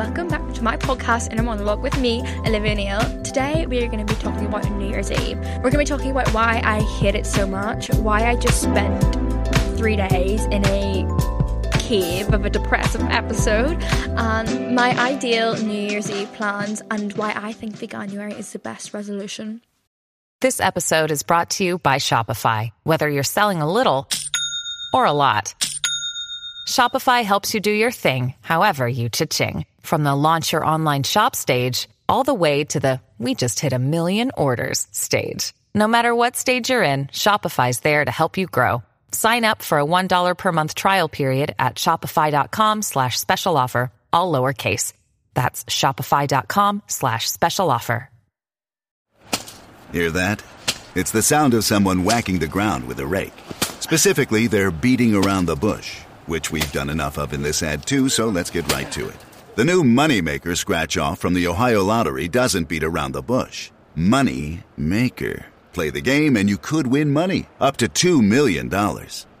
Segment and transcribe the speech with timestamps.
[0.00, 3.22] welcome back to my podcast Inner Monologue with me, Olivia Neal.
[3.22, 5.36] Today we are going to be talking about New Year's Eve.
[5.56, 8.62] We're going to be talking about why I hate it so much, why I just
[8.62, 8.98] spent
[9.76, 11.06] three days in a
[11.80, 17.52] cave of a depressive episode, and my ideal New Year's Eve plans, and why I
[17.52, 19.60] think the Veganuary is the best resolution.
[20.40, 22.70] This episode is brought to you by Shopify.
[22.84, 24.08] Whether you're selling a little
[24.94, 25.54] or a lot,
[26.66, 29.66] Shopify helps you do your thing, however you cha-ching.
[29.80, 33.74] From the launch your online shop stage, all the way to the we just hit
[33.74, 35.52] a million orders stage.
[35.74, 38.82] No matter what stage you're in, Shopify's there to help you grow.
[39.12, 44.32] Sign up for a $1 per month trial period at shopify.com slash special offer, all
[44.32, 44.94] lowercase.
[45.34, 48.08] That's shopify.com slash special offer.
[49.92, 50.42] Hear that?
[50.94, 53.32] It's the sound of someone whacking the ground with a rake.
[53.80, 58.08] Specifically, they're beating around the bush, which we've done enough of in this ad too,
[58.08, 59.16] so let's get right to it.
[59.56, 63.70] The new Moneymaker scratch off from the Ohio Lottery doesn't beat around the bush.
[63.94, 65.46] Money Maker.
[65.72, 68.70] Play the game and you could win money up to $2 million.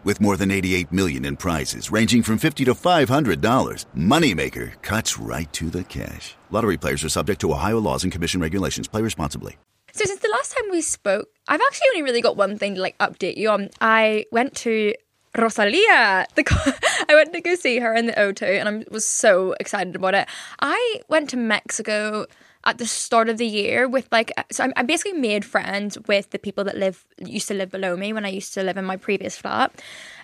[0.02, 5.50] With more than 88 million in prizes ranging from 50 to $500, Moneymaker cuts right
[5.52, 6.34] to the cash.
[6.50, 8.88] Lottery players are subject to Ohio laws and commission regulations.
[8.88, 9.56] Play responsibly.
[9.92, 12.80] So since the last time we spoke, I've actually only really got one thing to
[12.80, 13.70] like update you on.
[13.80, 14.94] I went to
[15.36, 16.26] Rosalia.
[16.34, 19.96] The I went to go see her in the O2 and I was so excited
[19.96, 20.28] about it.
[20.60, 22.26] I went to Mexico
[22.64, 26.30] at the start of the year with like so I, I basically made friends with
[26.30, 28.84] the people that live used to live below me when I used to live in
[28.84, 29.72] my previous flat.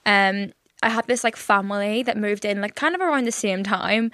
[0.04, 3.62] Um I had this like family that moved in like kind of around the same
[3.64, 4.10] time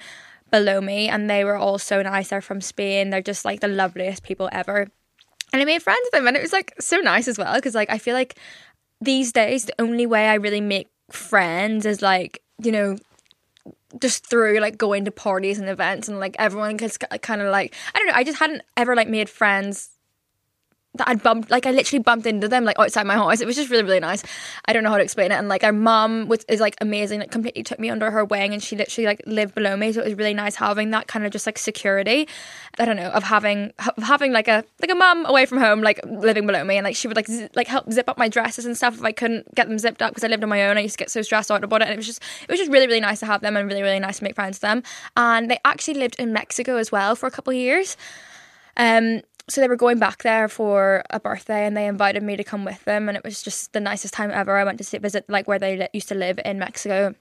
[0.51, 2.29] below me and they were all so nice.
[2.29, 3.09] They're from Spain.
[3.09, 4.87] They're just like the loveliest people ever.
[5.51, 7.75] And I made friends with them and it was like so nice as well because
[7.75, 8.37] like I feel like
[9.03, 12.97] these days the only way I really make friends is like, you know,
[13.99, 17.75] just through like going to parties and events and like everyone gets kind of like
[17.93, 19.89] I don't know, I just hadn't ever like made friends
[20.95, 23.41] that I'd bumped like I literally bumped into them like outside my house.
[23.41, 24.23] It was just really really nice.
[24.65, 25.35] I don't know how to explain it.
[25.35, 27.19] And like our mom was is like amazing.
[27.19, 29.91] Like completely took me under her wing, and she literally like lived below me.
[29.91, 32.27] So it was really nice having that kind of just like security.
[32.77, 35.81] I don't know of having of having like a like a mom away from home,
[35.81, 38.27] like living below me, and like she would like z- like help zip up my
[38.27, 40.67] dresses and stuff if I couldn't get them zipped up because I lived on my
[40.67, 40.77] own.
[40.77, 41.85] I used to get so stressed out about it.
[41.85, 43.81] And it was just it was just really really nice to have them and really
[43.81, 44.83] really nice to make friends with them.
[45.17, 47.97] And they actually lived in Mexico as well for a couple of years.
[48.75, 52.43] Um, so they were going back there for a birthday and they invited me to
[52.43, 55.25] come with them and it was just the nicest time ever i went to visit
[55.29, 57.13] like where they used to live in mexico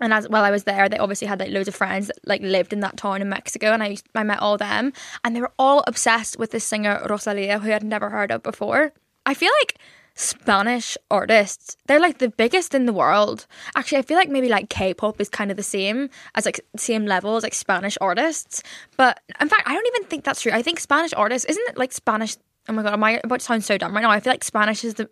[0.00, 2.42] and as while I was there, they obviously had like loads of friends that like
[2.42, 4.92] lived in that town in Mexico, and I I met all them,
[5.22, 8.92] and they were all obsessed with this singer Rosalia, who I'd never heard of before.
[9.24, 9.78] I feel like
[10.14, 13.46] Spanish artists, they're like the biggest in the world.
[13.74, 17.04] Actually, I feel like maybe like K-pop is kind of the same as like same
[17.04, 18.62] level as like Spanish artists.
[18.96, 20.52] But in fact, I don't even think that's true.
[20.52, 22.36] I think Spanish artists, isn't it like Spanish?
[22.68, 24.10] Oh my god, am I about to sound so dumb right now?
[24.10, 25.08] I feel like Spanish is the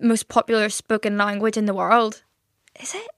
[0.00, 2.22] most popular spoken language in the world.
[2.80, 3.08] Is it?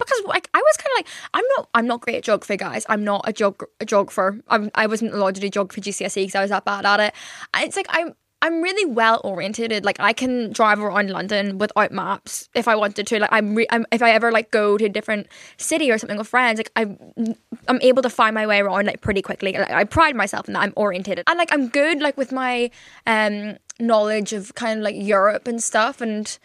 [0.00, 2.84] because like I was kind of like I'm not I'm not great at geography, guys.
[2.88, 4.40] I'm not a, geog- a geographer.
[4.48, 7.14] I'm, I wasn't allowed to do geography GCSE because I was that bad at it.
[7.54, 9.84] And it's like I'm I'm really well oriented.
[9.84, 13.18] Like I can drive around London without maps if I wanted to.
[13.18, 15.26] Like I'm, re- I'm if I ever like go to a different
[15.58, 16.98] city or something with friends, like I'm
[17.68, 19.52] I'm able to find my way around like pretty quickly.
[19.52, 20.60] Like, I pride myself in that.
[20.60, 22.70] I'm oriented and like I'm good like with my
[23.06, 26.38] um knowledge of kind of like Europe and stuff and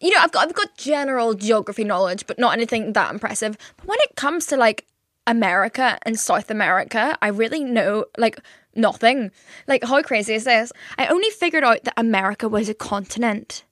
[0.00, 3.58] you know, I've got I've got general geography knowledge, but not anything that impressive.
[3.76, 4.86] But when it comes to like
[5.30, 8.40] America and South America, I really know like
[8.74, 9.30] nothing.
[9.68, 10.72] Like how crazy is this?
[10.98, 13.64] I only figured out that America was a continent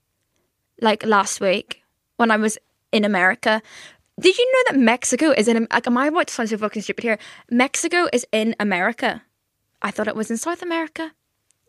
[0.81, 1.83] like last week
[2.15, 2.57] when I was
[2.93, 3.61] in America.
[4.19, 6.81] Did you know that Mexico is in like am I about to sound so fucking
[6.81, 7.19] stupid here?
[7.51, 9.21] Mexico is in America.
[9.81, 11.11] I thought it was in South America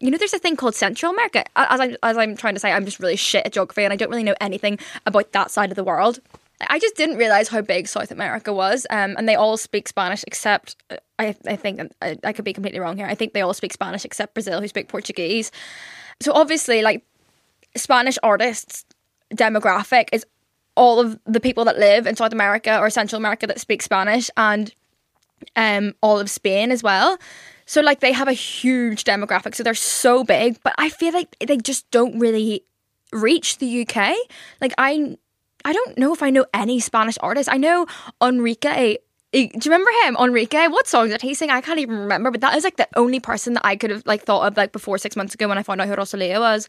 [0.00, 1.44] you know, there's a thing called Central America.
[1.56, 3.96] As I'm, as I'm trying to say, I'm just really shit at geography and I
[3.96, 6.20] don't really know anything about that side of the world.
[6.68, 10.24] I just didn't realize how big South America was, um, and they all speak Spanish
[10.26, 10.76] except
[11.18, 13.06] I, I think I, I could be completely wrong here.
[13.06, 15.50] I think they all speak Spanish except Brazil, who speak Portuguese.
[16.20, 17.04] So obviously, like
[17.76, 18.84] Spanish artists
[19.34, 20.26] demographic is
[20.76, 24.30] all of the people that live in South America or Central America that speak Spanish,
[24.36, 24.74] and
[25.56, 27.18] um, all of Spain as well.
[27.64, 31.36] So like they have a huge demographic, so they're so big, but I feel like
[31.38, 32.64] they just don't really
[33.12, 34.14] reach the UK.
[34.60, 35.16] Like I
[35.64, 37.52] I don't know if I know any Spanish artists.
[37.52, 37.86] I know
[38.22, 38.96] Enrique
[39.32, 40.68] eh, do you remember him, Enrique?
[40.68, 41.50] What song did he sing?
[41.50, 44.06] I can't even remember, but that is like the only person that I could have
[44.06, 46.68] like thought of like before six months ago when I found out who Rosalia was.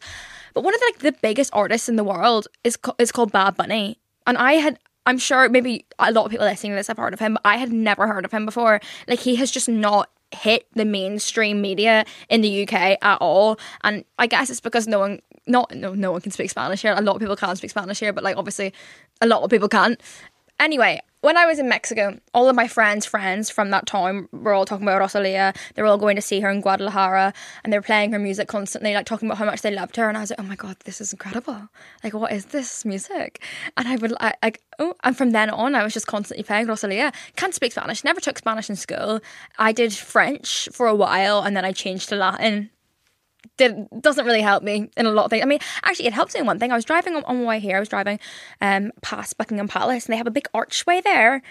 [0.54, 3.56] But one of the, like the biggest artists in the world is is called Bad
[3.56, 6.98] Bunny, and I had I'm sure maybe a lot of people listening to this have
[6.98, 8.80] heard of him, but I had never heard of him before.
[9.08, 13.58] Like he has just not hit the mainstream media in the UK at all.
[13.84, 16.94] And I guess it's because no one not no no one can speak Spanish here.
[16.96, 18.72] A lot of people can't speak Spanish here, but like obviously
[19.20, 20.00] a lot of people can't.
[20.60, 24.52] Anyway, when I was in Mexico, all of my friends' friends from that time were
[24.52, 25.54] all talking about Rosalia.
[25.74, 28.48] They were all going to see her in Guadalajara and they were playing her music
[28.48, 30.08] constantly, like talking about how much they loved her.
[30.08, 31.68] And I was like, oh my God, this is incredible.
[32.02, 33.42] Like, what is this music?
[33.76, 37.12] And I would, like, oh, and from then on, I was just constantly playing Rosalia.
[37.36, 39.20] Can't speak Spanish, never took Spanish in school.
[39.58, 42.70] I did French for a while and then I changed to Latin
[43.56, 45.42] did, doesn't really help me in a lot of things.
[45.42, 46.72] I mean, actually, it helps me in one thing.
[46.72, 47.76] I was driving on, on my way here.
[47.76, 48.18] I was driving
[48.60, 51.42] um, past Buckingham Palace, and they have a big archway there,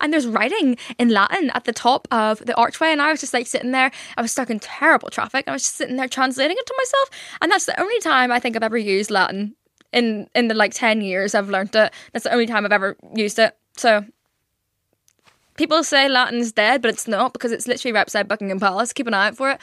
[0.00, 2.88] and there's writing in Latin at the top of the archway.
[2.88, 3.90] And I was just like sitting there.
[4.16, 5.46] I was stuck in terrible traffic.
[5.46, 7.10] I was just sitting there translating it to myself,
[7.40, 9.54] and that's the only time I think I've ever used Latin
[9.92, 11.92] in in the like ten years I've learned it.
[12.12, 13.56] That's the only time I've ever used it.
[13.76, 14.04] So.
[15.56, 18.94] People say Latin's dead, but it's not because it's literally right beside Buckingham Palace.
[18.94, 19.60] Keep an eye out for it.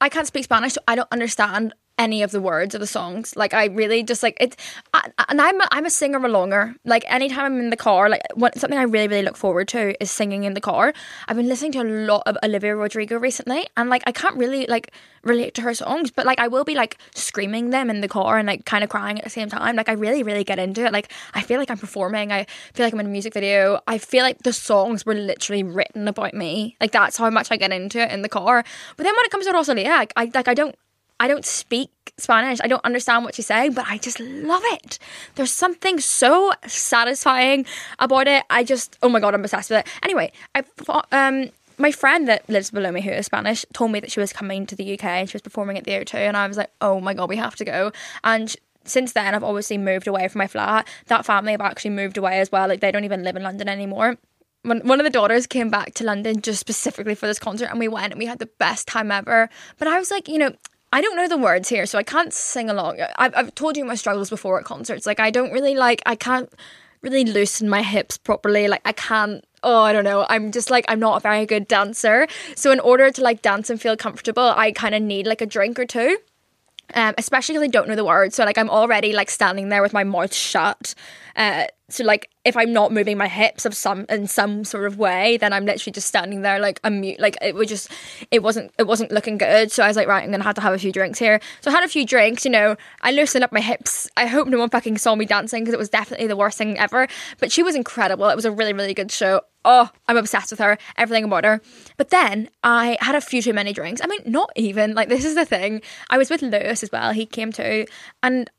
[0.00, 3.36] I can't speak Spanish, so I don't understand any of the words of the songs.
[3.36, 4.56] Like I really just like it,
[4.92, 6.74] and I'm a, I'm a singer alonger.
[6.84, 10.00] Like anytime I'm in the car, like what something I really really look forward to
[10.02, 10.92] is singing in the car.
[11.28, 14.66] I've been listening to a lot of Olivia Rodrigo recently, and like I can't really
[14.66, 14.92] like
[15.22, 18.38] relate to her songs, but like I will be like screaming them in the car
[18.38, 19.76] and like kind of crying at the same time.
[19.76, 20.92] Like I really really get into it.
[20.92, 22.32] Like I feel like I'm performing.
[22.32, 23.80] I feel like I'm in a music video.
[23.86, 26.76] I feel like the songs were literally written about me.
[26.80, 28.64] Like that's how much I get into it in the car.
[28.96, 30.74] But then when it comes to Rosalia, like I like I don't
[31.20, 32.60] I don't speak Spanish.
[32.62, 34.98] I don't understand what she's saying, but I just love it.
[35.34, 37.66] There's something so satisfying
[37.98, 38.44] about it.
[38.50, 39.92] I just, oh my god, I'm obsessed with it.
[40.02, 40.62] Anyway, I
[41.12, 44.32] um my friend that lives below me who is Spanish told me that she was
[44.32, 46.70] coming to the UK and she was performing at the O2 and I was like,
[46.80, 47.90] "Oh my god, we have to go."
[48.22, 50.86] And since then I've obviously moved away from my flat.
[51.06, 52.68] That family have actually moved away as well.
[52.68, 54.16] Like they don't even live in London anymore
[54.64, 57.86] one of the daughters came back to London just specifically for this concert and we
[57.86, 59.50] went and we had the best time ever.
[59.78, 60.54] But I was like, you know,
[60.94, 63.00] I don't know the words here, so I can't sing along.
[63.16, 65.06] I've, I've told you my struggles before at concerts.
[65.06, 66.48] Like, I don't really like, I can't
[67.02, 68.68] really loosen my hips properly.
[68.68, 70.24] Like, I can't, oh, I don't know.
[70.28, 72.28] I'm just like, I'm not a very good dancer.
[72.54, 75.46] So, in order to like dance and feel comfortable, I kind of need like a
[75.46, 76.16] drink or two.
[76.94, 78.36] Um, especially because I don't know the words.
[78.36, 80.94] So, like, I'm already like standing there with my mouth shut.
[81.34, 81.64] Uh,
[81.94, 85.36] so like if I'm not moving my hips of some in some sort of way,
[85.36, 87.20] then I'm literally just standing there like a mute.
[87.20, 87.90] Like it was just
[88.30, 89.70] it wasn't it wasn't looking good.
[89.70, 91.40] So I was like, right, I'm gonna have to have a few drinks here.
[91.60, 92.44] So I had a few drinks.
[92.44, 94.10] You know, I loosened up my hips.
[94.16, 96.78] I hope no one fucking saw me dancing because it was definitely the worst thing
[96.78, 97.06] ever.
[97.38, 98.28] But she was incredible.
[98.28, 99.42] It was a really really good show.
[99.64, 100.76] Oh, I'm obsessed with her.
[100.98, 101.62] Everything about her.
[101.96, 104.02] But then I had a few too many drinks.
[104.02, 105.80] I mean, not even like this is the thing.
[106.10, 107.12] I was with Lewis as well.
[107.12, 107.86] He came too,
[108.22, 108.50] and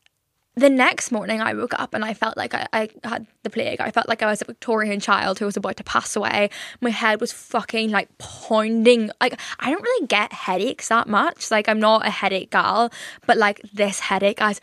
[0.56, 3.82] the next morning I woke up and I felt like I, I, had the plague.
[3.82, 6.50] I felt like I was a Victorian child who was about to pass away.
[6.82, 9.12] My head was fucking like pounding.
[9.20, 11.52] Like I don't really get headaches that much.
[11.52, 12.92] Like I'm not a headache gal,
[13.26, 14.62] but like this headache, guys.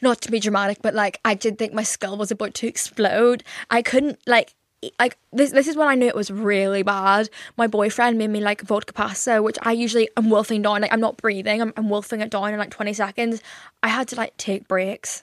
[0.00, 3.44] Not to be dramatic, but like I did think my skull was about to explode.
[3.70, 4.54] I couldn't like
[4.98, 7.30] like this this is when I knew it was really bad.
[7.56, 10.80] My boyfriend made me like vodka pasta, which I usually am wolfing down.
[10.80, 13.42] Like I'm not breathing, I'm, I'm wolfing it down in like 20 seconds.
[13.82, 15.22] I had to like take breaks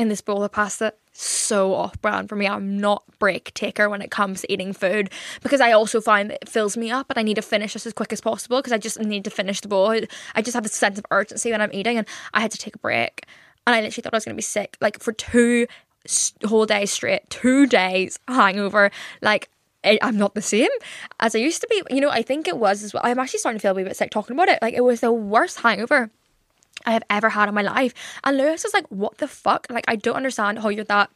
[0.00, 2.48] in this bowl of pasta so off brand for me.
[2.48, 5.10] I'm not break taker when it comes to eating food
[5.42, 7.92] because I also find it fills me up and I need to finish this as
[7.92, 9.90] quick as possible because I just need to finish the bowl.
[10.34, 12.74] I just have this sense of urgency when I'm eating and I had to take
[12.74, 13.26] a break
[13.66, 15.66] and I literally thought I was going to be sick like for two
[16.46, 18.90] whole days straight, two days hangover.
[19.20, 19.50] Like
[19.84, 20.70] I'm not the same
[21.20, 21.82] as I used to be.
[21.94, 23.02] You know, I think it was as well.
[23.04, 24.60] I'm actually starting to feel a wee bit sick talking about it.
[24.62, 26.10] Like it was the worst hangover
[26.86, 27.94] I have ever had in my life.
[28.24, 29.66] And Lewis is like, what the fuck?
[29.70, 31.10] Like, I don't understand how you're that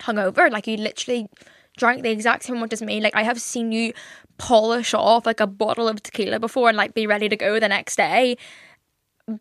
[0.00, 0.50] hungover.
[0.50, 1.28] Like, you literally
[1.76, 3.00] drank the exact same amount as me.
[3.00, 3.92] Like, I have seen you
[4.38, 7.68] polish off like a bottle of tequila before and like be ready to go the
[7.68, 8.36] next day.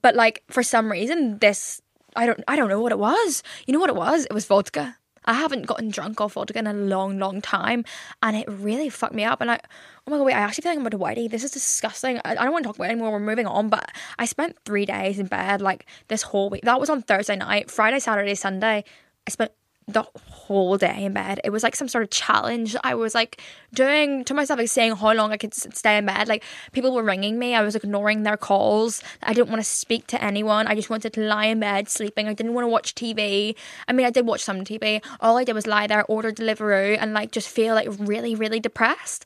[0.01, 1.81] But like, for some reason, this,
[2.15, 3.43] I don't, I don't know what it was.
[3.65, 4.25] You know what it was?
[4.25, 4.97] It was vodka.
[5.25, 7.83] I haven't gotten drunk off vodka in a long, long time,
[8.23, 9.41] and it really fucked me up.
[9.41, 9.59] And I,
[10.07, 11.29] oh my god, wait, I actually feel like I'm about to whitey.
[11.29, 12.19] This is disgusting.
[12.23, 13.11] I, I don't want to talk about it anymore.
[13.11, 16.63] We're moving on, but I spent three days in bed like this whole week.
[16.63, 18.85] That was on Thursday night, Friday, Saturday, Sunday.
[19.27, 19.51] I spent
[19.89, 21.39] the whole day in bed.
[21.45, 23.41] It was like some sort of challenge I was like
[23.73, 26.27] doing to myself, like saying how long I could stay in bed.
[26.27, 29.01] Like people were ringing me, I was ignoring their calls.
[29.23, 30.67] I didn't want to speak to anyone.
[30.67, 32.27] I just wanted to lie in bed sleeping.
[32.27, 33.55] I didn't want to watch TV.
[33.87, 35.03] I mean, I did watch some TV.
[35.21, 38.59] All I did was lie there, order Deliveroo, and like just feel like really, really
[38.59, 39.23] depressed.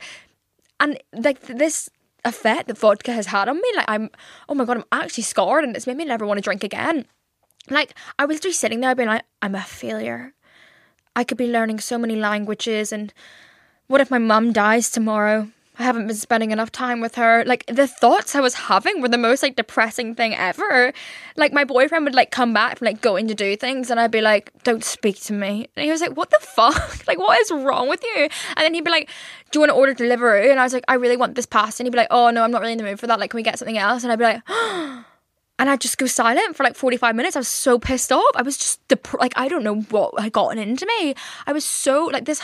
[0.81, 1.89] And like this
[2.25, 4.09] effect that vodka has had on me, like I'm,
[4.49, 7.05] oh my god, I'm actually scarred, and it's made me never want to drink again.
[7.69, 10.33] Like, I was just sitting there being like, I'm a failure.
[11.15, 13.13] I could be learning so many languages, and
[13.87, 15.51] what if my mum dies tomorrow?
[15.79, 17.45] I haven't been spending enough time with her.
[17.45, 20.91] Like the thoughts I was having were the most like depressing thing ever.
[21.37, 24.11] Like my boyfriend would like come back from like going to do things and I'd
[24.11, 25.69] be like, Don't speak to me.
[25.75, 27.05] And he was like, What the fuck?
[27.07, 28.23] like what is wrong with you?
[28.57, 29.09] And then he'd be like,
[29.51, 30.51] Do you want to order delivery?
[30.51, 31.81] And I was like, I really want this pasta.
[31.81, 33.19] And he'd be like, Oh no, I'm not really in the mood for that.
[33.19, 34.03] Like, can we get something else?
[34.03, 35.05] And I'd be like, oh,
[35.61, 37.35] and I'd just go silent for like 45 minutes.
[37.35, 38.35] I was so pissed off.
[38.35, 41.13] I was just dep- like, I don't know what had gotten into me.
[41.45, 42.41] I was so like this.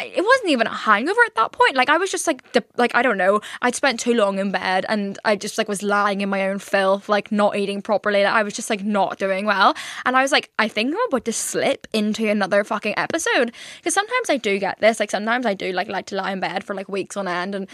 [0.00, 1.76] It wasn't even a hangover at that point.
[1.76, 3.42] Like I was just like, de- like I don't know.
[3.60, 6.58] I'd spent too long in bed and I just like was lying in my own
[6.58, 8.24] filth, like not eating properly.
[8.24, 9.76] Like, I was just like not doing well.
[10.06, 13.92] And I was like, I think I'm about to slip into another fucking episode because
[13.92, 14.98] sometimes I do get this.
[14.98, 17.54] Like sometimes I do like like to lie in bed for like weeks on end
[17.54, 17.68] and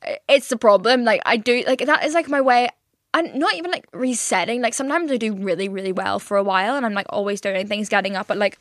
[0.00, 1.04] eh, it's the problem.
[1.04, 2.70] Like I do like that is like my way
[3.14, 4.62] and not even like resetting.
[4.62, 7.66] Like sometimes I do really, really well for a while and I'm like always doing
[7.66, 8.58] things, getting up at like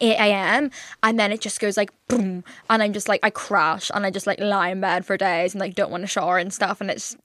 [0.00, 0.70] 8 a.m.
[1.02, 4.10] and then it just goes like boom and I'm just like I crash and I
[4.10, 6.80] just like lie in bed for days and like don't want to shower and stuff
[6.80, 7.16] and it's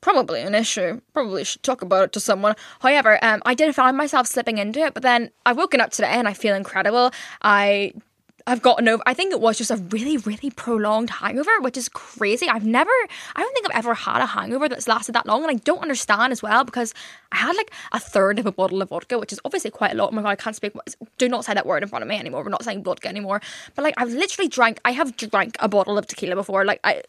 [0.00, 1.00] probably an issue.
[1.12, 2.56] Probably should talk about it to someone.
[2.80, 6.08] However, um, I did find myself slipping into it, but then I've woken up today
[6.08, 7.10] and I feel incredible.
[7.42, 7.92] I
[8.50, 9.02] I've gotten over.
[9.06, 12.48] I think it was just a really, really prolonged hangover, which is crazy.
[12.48, 12.90] I've never,
[13.36, 15.80] I don't think I've ever had a hangover that's lasted that long, and I don't
[15.80, 16.92] understand as well because
[17.30, 19.94] I had like a third of a bottle of vodka, which is obviously quite a
[19.94, 20.10] lot.
[20.12, 20.72] Oh my god, I can't speak.
[21.16, 22.42] Do not say that word in front of me anymore.
[22.42, 23.40] We're not saying vodka anymore.
[23.76, 24.80] But like, I've literally drank.
[24.84, 26.64] I have drank a bottle of tequila before.
[26.64, 27.02] Like, I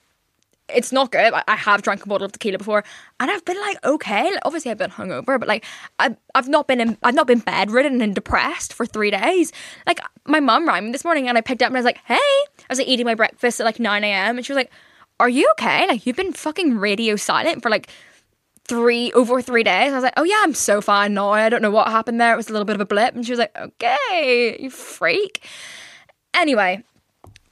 [0.74, 1.34] it's not good.
[1.48, 2.84] I have drank a bottle of tequila before,
[3.20, 4.32] and I've been like okay.
[4.32, 5.66] Like, obviously, I've been hungover, but like
[6.00, 9.51] I've I've not been in, I've not been bedridden and depressed for three days.
[9.86, 12.00] Like my mum rang me this morning, and I picked up and I was like,
[12.06, 14.38] "Hey," I was like eating my breakfast at like nine a.m.
[14.38, 14.72] and she was like,
[15.20, 15.88] "Are you okay?
[15.88, 17.90] Like you've been fucking radio silent for like."
[18.68, 19.92] Three over three days.
[19.92, 21.32] I was like, oh yeah, I'm so fine now.
[21.32, 22.32] I don't know what happened there.
[22.32, 23.13] It was a little bit of a blip.
[23.13, 25.46] And she was like, okay, you freak.
[26.34, 26.82] Anyway,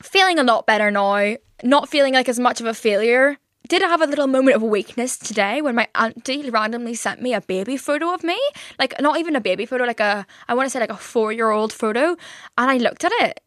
[0.02, 3.38] feeling a lot better now not feeling like as much of a failure.
[3.68, 7.34] Did I have a little moment of weakness today when my auntie randomly sent me
[7.34, 8.40] a baby photo of me?
[8.80, 11.32] Like, not even a baby photo, like a, I want to say like a four
[11.32, 12.16] year old photo.
[12.58, 13.42] And I looked at it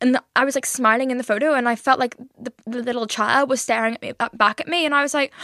[0.00, 3.06] and I was like smiling in the photo and I felt like the, the little
[3.06, 4.84] child was staring at me, uh, back at me.
[4.84, 5.32] And I was like,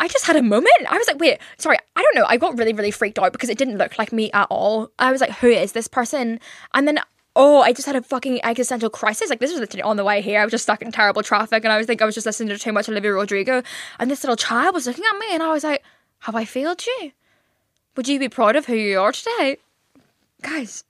[0.00, 0.86] I just had a moment.
[0.88, 2.24] I was like, wait, sorry, I don't know.
[2.28, 4.90] I got really, really freaked out because it didn't look like me at all.
[5.00, 6.38] I was like, who is this person?
[6.72, 7.00] And then
[7.38, 9.30] oh, I just had a fucking existential crisis.
[9.30, 10.40] Like this was on the way here.
[10.40, 12.48] I was just stuck in terrible traffic, and I was think I was just listening
[12.50, 13.62] to too much Olivia Rodrigo,
[13.98, 15.82] and this little child was looking at me, and I was like,
[16.20, 17.12] "Have I failed you?
[17.96, 19.56] Would you be proud of who you are today,
[20.42, 20.84] guys?"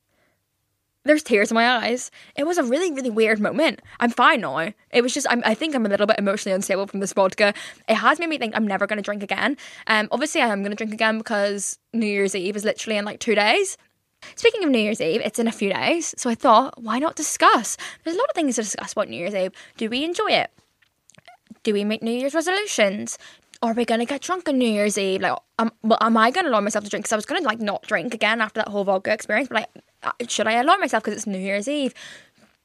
[1.05, 2.11] There's tears in my eyes.
[2.37, 3.81] It was a really, really weird moment.
[3.99, 4.59] I'm fine now.
[4.91, 7.55] It was just, I'm, I think I'm a little bit emotionally unstable from this vodka.
[7.89, 9.57] It has made me think I'm never going to drink again.
[9.87, 13.07] Um, obviously, I am going to drink again because New Year's Eve is literally in
[13.07, 13.79] like two days.
[14.37, 17.17] Speaking of New Year's Eve, it's in a few days, so I thought, why not
[17.17, 17.77] discuss?
[18.05, 19.53] There's a lot of things to discuss about New Year's Eve.
[19.77, 20.51] Do we enjoy it?
[21.63, 23.19] Do we make New Year's resolutions?
[23.63, 25.21] Are we gonna get drunk on New Year's Eve?
[25.21, 27.05] Like, um, well, am I gonna allow myself to drink?
[27.05, 29.49] Because I was gonna like not drink again after that whole vodka experience.
[29.49, 31.93] But like, uh, should I allow myself because it's New Year's Eve?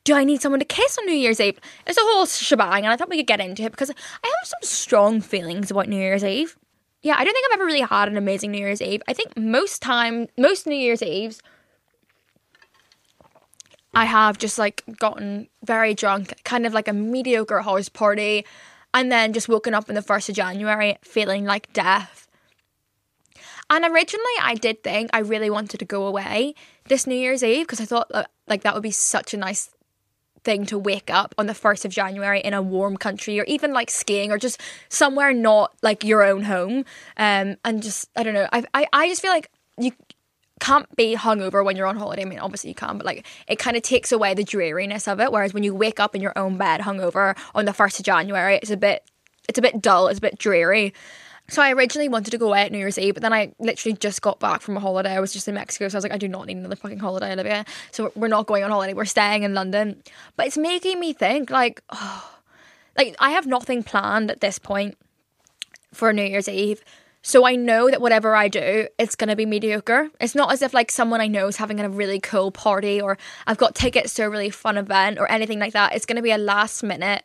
[0.03, 1.59] Do I need someone to kiss on New Year's Eve?
[1.87, 4.47] It's a whole shebang, and I thought we could get into it because I have
[4.47, 6.57] some strong feelings about New Year's Eve
[7.03, 9.01] yeah, I don't think I've ever really had an amazing New Year's Eve.
[9.07, 11.41] I think most time, most New Year's Eves,
[13.93, 18.45] I have just like gotten very drunk, kind of like a mediocre house party,
[18.93, 22.27] and then just woken up on the 1st of January feeling like death.
[23.69, 26.53] And originally, I did think I really wanted to go away
[26.87, 28.11] this New Year's Eve because I thought
[28.47, 29.69] like that would be such a nice
[30.43, 33.73] thing to wake up on the 1st of January in a warm country or even
[33.73, 34.59] like skiing or just
[34.89, 36.85] somewhere not like your own home.
[37.17, 39.91] Um, and just, I don't know, I, I, I just feel like you
[40.63, 42.21] can't be hungover when you're on holiday.
[42.21, 45.19] I mean, obviously you can, but like it kind of takes away the dreariness of
[45.19, 45.29] it.
[45.29, 48.55] Whereas when you wake up in your own bed hungover on the 1st of January,
[48.55, 49.03] it's a bit,
[49.49, 50.93] it's a bit dull, it's a bit dreary.
[51.49, 53.97] So I originally wanted to go away at New Year's Eve, but then I literally
[53.97, 55.11] just got back from a holiday.
[55.11, 56.99] I was just in Mexico, so I was like, I do not need another fucking
[56.99, 57.65] holiday, Olivia.
[57.91, 58.93] So we're not going on holiday.
[58.93, 60.01] We're staying in London.
[60.37, 62.39] But it's making me think, like, oh,
[62.97, 64.97] like I have nothing planned at this point
[65.91, 66.81] for New Year's Eve.
[67.25, 70.09] So I know that whatever I do, it's gonna be mediocre.
[70.19, 73.17] It's not as if like someone I know is having a really cool party or
[73.47, 75.95] I've got tickets to a really fun event or anything like that.
[75.95, 77.23] It's gonna be a last minute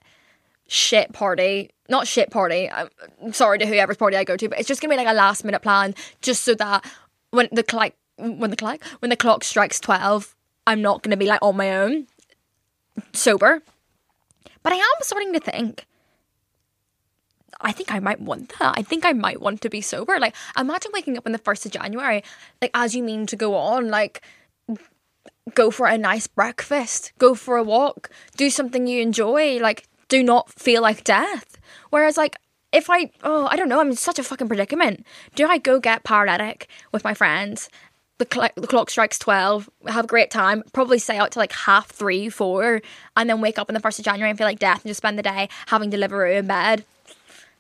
[0.69, 1.73] shit party.
[1.89, 2.71] Not shit party.
[2.71, 5.17] I'm sorry to whoever's party I go to, but it's just gonna be like a
[5.17, 6.85] last minute plan, just so that
[7.31, 11.27] when the clock when the clock when the clock strikes twelve, I'm not gonna be
[11.27, 12.07] like on my own,
[13.13, 13.63] sober.
[14.63, 15.87] But I am starting to think
[17.61, 18.75] I think I might want that.
[18.79, 20.19] I think I might want to be sober.
[20.21, 22.23] Like, imagine waking up on the 1st of January,
[22.63, 24.23] like, as you mean to go on, like,
[25.55, 30.23] go for a nice breakfast, go for a walk, do something you enjoy, like, do
[30.23, 31.59] not feel like death.
[31.91, 32.37] Whereas, like,
[32.71, 35.05] if I, oh, I don't know, I'm in such a fucking predicament.
[35.35, 37.69] Do I go get paralytic with my friends?
[38.19, 41.53] The, cl- the clock strikes 12, have a great time, probably stay out to like
[41.53, 42.83] half three, four,
[43.17, 44.99] and then wake up on the 1st of January and feel like death and just
[44.99, 46.85] spend the day having Deliveroo in bed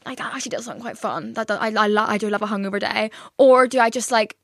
[0.07, 1.35] like that actually does sound quite fun.
[1.35, 3.11] That, that I, I, I do love a hungover day.
[3.37, 4.37] Or do I just like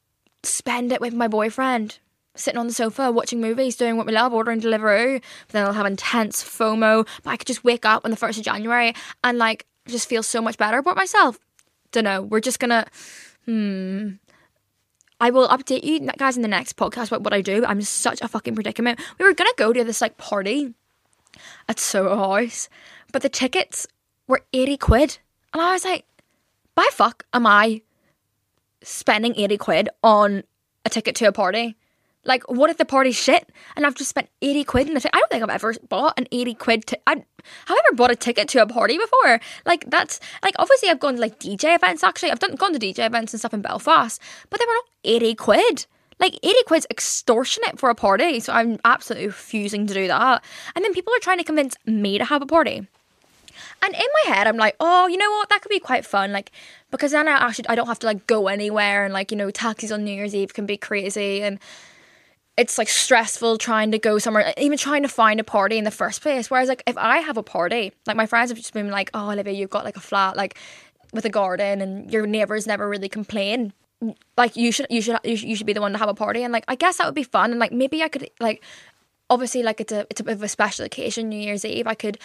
[0.43, 1.99] spend it with my boyfriend,
[2.37, 5.21] sitting on the sofa watching movies, doing what we love, ordering Deliveroo?
[5.47, 7.07] But then I'll have intense FOMO.
[7.23, 10.23] But I could just wake up on the first of January and like just feel
[10.23, 11.39] so much better about myself.
[11.93, 12.23] Don't know.
[12.23, 12.87] We're just gonna.
[13.47, 14.13] Hmm.
[15.21, 17.65] I will update you guys in the next podcast about what I do.
[17.65, 19.01] I'm such a fucking predicament.
[19.19, 20.75] We were gonna go to this like party
[21.69, 22.69] at Soho House,
[23.13, 23.87] but the tickets
[24.27, 25.19] were 80 quid.
[25.55, 26.05] And I was like,
[26.75, 27.81] by fuck am I
[28.83, 30.43] spending 80 quid on
[30.85, 31.77] a ticket to a party?
[32.25, 35.15] Like, what if the party's shit and I've just spent 80 quid in the ticket?
[35.15, 36.87] I don't think I've ever bought an 80 quid.
[36.87, 37.25] T- I, have
[37.69, 39.41] I ever bought a ticket to a party before?
[39.65, 42.31] Like, that's like, obviously, I've gone to like DJ events actually.
[42.31, 44.21] I've done gone to DJ events and stuff in Belfast,
[44.51, 45.87] but they were not 80 quid.
[46.19, 48.41] Like 80 quid's extortionate for a party.
[48.41, 50.43] So I'm absolutely refusing to do that.
[50.75, 52.89] And then people are trying to convince me to have a party.
[53.83, 55.49] And in my head, I'm like, oh, you know what?
[55.49, 56.33] That could be quite fun.
[56.33, 56.51] Like,
[56.91, 59.51] because then I actually I don't have to like go anywhere, and like you know,
[59.51, 61.59] taxis on New Year's Eve can be crazy, and
[62.57, 65.91] it's like stressful trying to go somewhere, even trying to find a party in the
[65.91, 66.51] first place.
[66.51, 69.31] Whereas like if I have a party, like my friends have just been like, oh,
[69.31, 70.59] Olivia, you've got like a flat like
[71.13, 73.73] with a garden, and your neighbors never really complain.
[74.37, 76.53] Like you should, you should, you should, be the one to have a party, and
[76.53, 78.63] like I guess that would be fun, and like maybe I could like
[79.31, 81.87] obviously like it's a it's a bit of a special occasion New Year's Eve.
[81.87, 82.19] I could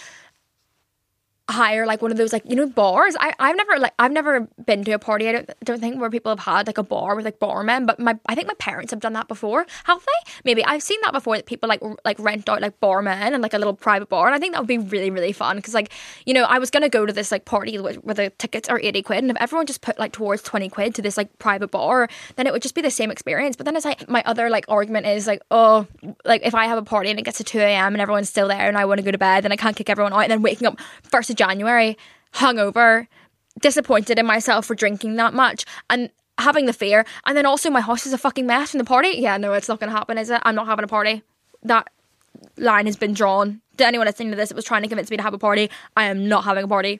[1.50, 3.15] hire like one of those like you know bars.
[3.20, 5.27] I I've never like I've never been to a party.
[5.27, 7.88] I don't don't think where people have had like a bar with like barmen.
[7.88, 9.65] But my I think my parents have done that before.
[9.86, 10.32] Have they?
[10.46, 11.36] Maybe I've seen that before.
[11.38, 14.27] That people like like rent out like barmen and like a little private bar.
[14.27, 15.91] And I think that would be really really fun because like
[16.25, 18.80] you know I was gonna go to this like party where, where the tickets are
[18.80, 21.71] eighty quid, and if everyone just put like towards twenty quid to this like private
[21.71, 23.56] bar, then it would just be the same experience.
[23.56, 25.88] But then it's like my other like argument is like oh
[26.26, 27.93] like if I have a party and it gets to two a.m.
[27.93, 29.89] and everyone's still there and I want to go to bed, then I can't kick
[29.89, 30.19] everyone out.
[30.19, 31.97] And then waking up first January,
[32.34, 33.08] hungover,
[33.62, 37.06] disappointed in myself for drinking that much, and having the fear.
[37.25, 39.12] And then also, my house is a fucking mess in the party.
[39.15, 40.41] Yeah, no, it's not going to happen, is it?
[40.43, 41.23] I'm not having a party.
[41.63, 41.89] That
[42.58, 43.62] line has been drawn.
[43.78, 45.69] To anyone listening to this that was trying to convince me to have a party,
[45.95, 46.99] I am not having a party.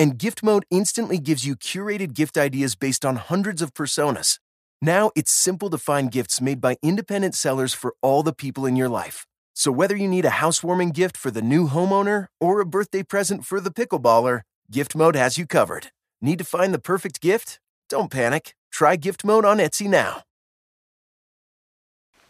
[0.00, 4.38] And gift mode instantly gives you curated gift ideas based on hundreds of personas.
[4.80, 8.76] Now it's simple to find gifts made by independent sellers for all the people in
[8.76, 9.26] your life.
[9.52, 13.44] So whether you need a housewarming gift for the new homeowner or a birthday present
[13.44, 15.88] for the pickleballer, gift mode has you covered.
[16.22, 17.60] Need to find the perfect gift?
[17.90, 18.54] Don't panic.
[18.72, 20.22] Try gift mode on Etsy now.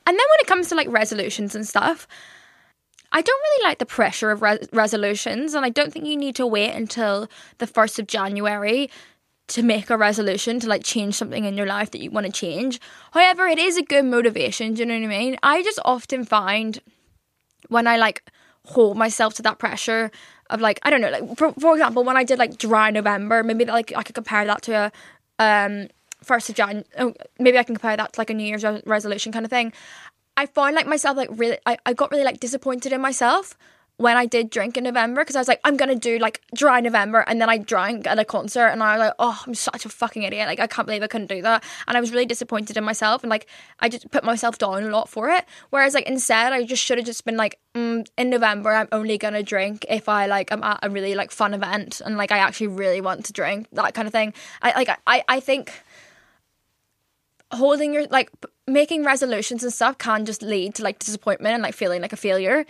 [0.09, 2.09] And then when it comes to like resolutions and stuff,
[3.12, 6.37] I don't really like the pressure of re- resolutions, and I don't think you need
[6.37, 8.90] to wait until the 1st of January
[9.49, 12.33] to make a resolution to like change something in your life that you want to
[12.33, 12.81] change.
[13.12, 15.37] However, it is a good motivation, do you know what I mean?
[15.42, 16.81] I just often find
[17.68, 18.23] when I like
[18.66, 20.11] hold myself to that pressure
[20.51, 23.42] of like, I don't know, like for, for example, when I did like dry November,
[23.42, 24.92] maybe like I could compare that to a
[25.42, 25.88] um
[26.23, 26.85] first of Jan.
[26.99, 29.51] Oh, maybe I can compare that to like a New Year's re- resolution kind of
[29.51, 29.73] thing.
[30.37, 33.57] I find like myself like really I, I got really like disappointed in myself
[34.01, 36.81] when I did drink in November because I was like, I'm gonna do like dry
[36.81, 39.85] November, and then I drank at a concert, and I was like, oh, I'm such
[39.85, 40.49] a fucking idiot.
[40.49, 43.23] Like I can't believe I couldn't do that, and I was really disappointed in myself,
[43.23, 43.47] and like
[43.79, 45.45] I just put myself down a lot for it.
[45.69, 49.19] Whereas like instead, I just should have just been like, mm, in November, I'm only
[49.19, 52.38] gonna drink if I like I'm at a really like fun event, and like I
[52.38, 54.33] actually really want to drink that kind of thing.
[54.62, 55.73] I like I I think
[57.53, 58.31] holding your like
[58.72, 62.16] making resolutions and stuff can just lead to like disappointment and like feeling like a
[62.16, 62.64] failure.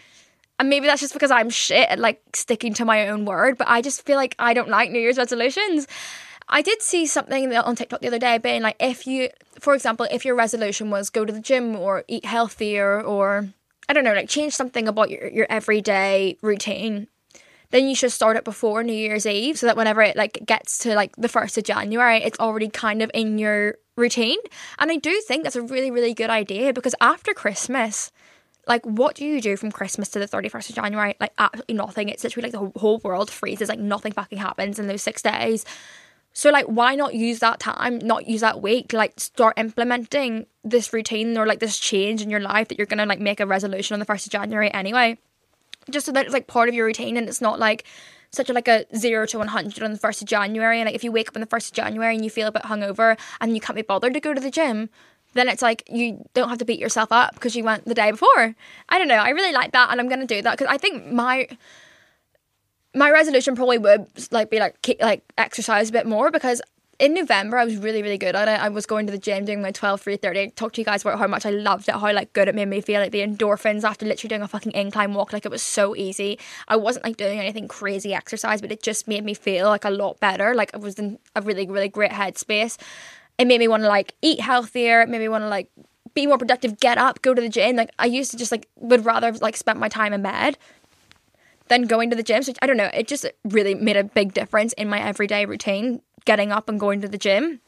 [0.58, 3.68] And maybe that's just because I'm shit at like sticking to my own word, but
[3.68, 5.86] I just feel like I don't like New Year's resolutions.
[6.48, 10.06] I did see something on TikTok the other day being like, if you, for example,
[10.10, 13.48] if your resolution was go to the gym or eat healthier or
[13.88, 17.08] I don't know, like change something about your, your everyday routine,
[17.70, 20.78] then you should start it before New Year's Eve so that whenever it like gets
[20.78, 24.38] to like the 1st of January, it's already kind of in your routine.
[24.78, 28.10] And I do think that's a really, really good idea because after Christmas,
[28.66, 31.16] like what do you do from Christmas to the 31st of January?
[31.20, 32.08] Like absolutely nothing.
[32.08, 35.64] It's literally like the whole world freezes, like nothing fucking happens in those six days.
[36.32, 40.92] So like why not use that time, not use that week like start implementing this
[40.92, 43.94] routine or like this change in your life that you're gonna like make a resolution
[43.94, 45.18] on the first of January anyway.
[45.90, 47.84] Just so that it's like part of your routine and it's not like
[48.32, 50.80] such a like a zero to one hundred on the first of January.
[50.80, 52.52] And like if you wake up on the first of January and you feel a
[52.52, 54.88] bit hungover and you can't be bothered to go to the gym,
[55.34, 58.10] then it's like you don't have to beat yourself up because you went the day
[58.10, 58.54] before.
[58.88, 59.16] I don't know.
[59.16, 61.48] I really like that, and I'm gonna do that because I think my
[62.94, 66.60] my resolution probably would like be like ke- like exercise a bit more because
[67.00, 68.60] in November I was really really good at it.
[68.60, 70.40] I was going to the gym doing my 12 3 30.
[70.40, 72.54] I talked to you guys about how much I loved it, how like good it
[72.54, 75.50] made me feel like the endorphins after literally doing a fucking incline walk like it
[75.50, 76.38] was so easy.
[76.68, 79.90] I wasn't like doing anything crazy exercise, but it just made me feel like a
[79.90, 80.54] lot better.
[80.54, 82.78] Like I was in a really really great headspace.
[83.38, 85.70] It made me want to like eat healthier, it made me want to like
[86.12, 87.76] be more productive, get up, go to the gym.
[87.76, 90.58] Like I used to just like would rather like spend my time in bed
[91.70, 92.42] than going to the gym.
[92.42, 96.02] So I don't know, it just really made a big difference in my everyday routine,
[96.26, 97.60] getting up and going to the gym,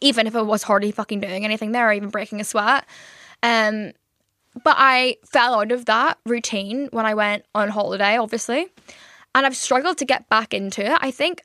[0.00, 2.86] even if I was hardly fucking doing anything there or even breaking a sweat.
[3.42, 3.92] Um,
[4.64, 8.68] but I fell out of that routine when I went on holiday, obviously,
[9.34, 10.98] and I've struggled to get back into it.
[11.00, 11.42] I think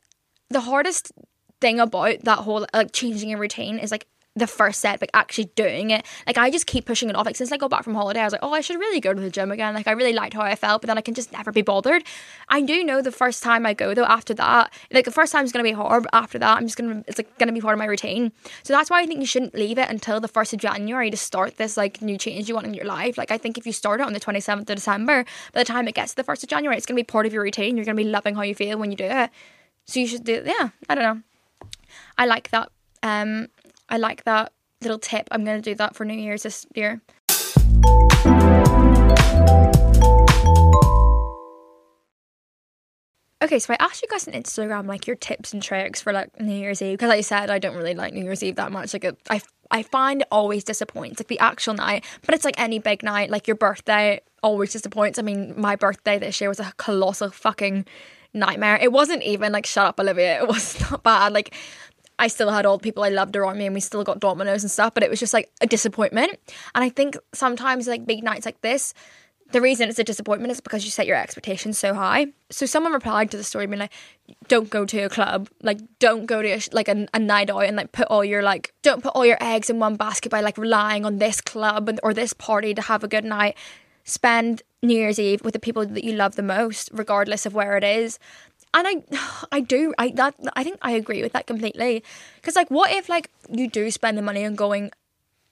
[0.49, 1.11] the hardest
[1.59, 4.07] thing about that whole like changing a routine is like
[4.39, 6.05] the first set, like actually doing it.
[6.25, 7.25] Like I just keep pushing it off.
[7.25, 9.13] Like since I got back from holiday, I was like, oh, I should really go
[9.13, 9.73] to the gym again.
[9.73, 12.03] Like I really liked how I felt, but then I can just never be bothered.
[12.47, 15.45] I do know the first time I go though, after that, like the first time
[15.45, 17.73] is gonna be hard, but after that, I'm just gonna it's like gonna be part
[17.73, 18.31] of my routine.
[18.63, 21.17] So that's why I think you shouldn't leave it until the first of January to
[21.17, 23.17] start this like new change you want in your life.
[23.17, 25.87] Like I think if you start it on the 27th of December, by the time
[25.87, 27.75] it gets to the first of January, it's gonna be part of your routine.
[27.75, 29.29] You're gonna be loving how you feel when you do it.
[29.85, 31.21] So you should do yeah, I don't know.
[32.17, 32.71] I like that.
[33.01, 33.47] Um,
[33.89, 35.27] I like that little tip.
[35.31, 37.01] I'm going to do that for New Year's this year.
[43.41, 46.39] Okay, so I asked you guys on Instagram like your tips and tricks for like
[46.39, 48.71] New Year's Eve because, like I said, I don't really like New Year's Eve that
[48.71, 48.93] much.
[48.93, 52.03] Like, I I find it always disappoints, like the actual night.
[52.25, 55.17] But it's like any big night, like your birthday always disappoints.
[55.17, 57.85] I mean, my birthday this year was a colossal fucking
[58.33, 58.77] nightmare.
[58.81, 60.39] It wasn't even like shut up, Olivia.
[60.43, 61.33] It was not bad.
[61.33, 61.55] Like
[62.19, 64.63] I still had all the people I loved around me and we still got Domino's
[64.63, 66.37] and stuff, but it was just like a disappointment.
[66.75, 68.93] And I think sometimes like big nights like this,
[69.51, 72.27] the reason it's a disappointment is because you set your expectations so high.
[72.51, 73.93] So someone replied to the story being like,
[74.47, 75.49] "Don't go to a club.
[75.63, 78.43] Like, don't go to a, like a, a night out and like put all your
[78.43, 81.89] like don't put all your eggs in one basket by like relying on this club
[82.03, 83.55] or this party to have a good night.
[84.03, 87.75] Spend New Year's Eve with the people that you love the most, regardless of where
[87.75, 88.19] it is."
[88.73, 89.03] And I,
[89.51, 92.03] I do, I that I think I agree with that completely.
[92.35, 94.91] Because like, what if like you do spend the money on going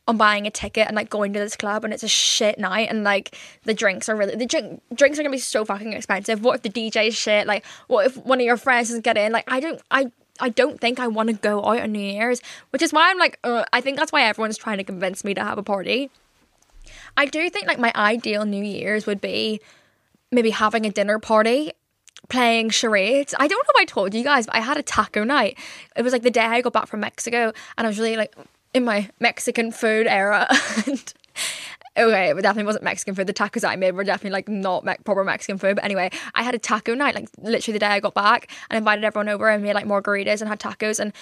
[0.08, 2.88] on buying a ticket and like going to this club and it's a shit night
[2.90, 6.44] and like the drinks are really the drink, drinks are gonna be so fucking expensive.
[6.44, 7.46] What if the DJ is shit?
[7.46, 9.32] Like what if one of your friends doesn't get in?
[9.32, 12.42] Like I don't I I don't think I want to go out on New Year's,
[12.70, 15.34] which is why I'm like uh, I think that's why everyone's trying to convince me
[15.34, 16.10] to have a party.
[17.18, 19.60] I do think like my ideal New Year's would be
[20.32, 21.74] maybe having a dinner party
[22.30, 23.34] playing charades.
[23.38, 25.58] I don't know if I told you guys, but I had a taco night.
[25.96, 28.36] It was like the day I got back from Mexico, and I was really like
[28.74, 30.48] in my Mexican food era.
[30.86, 31.14] and,
[31.98, 33.28] okay, it definitely wasn't Mexican food.
[33.28, 35.76] The tacos I made were definitely like not me- proper Mexican food.
[35.76, 38.78] But anyway, I had a taco night, like literally the day I got back, and
[38.78, 41.00] invited everyone over and made like margaritas and had tacos.
[41.00, 41.14] And